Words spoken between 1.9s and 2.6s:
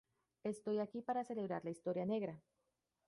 negra.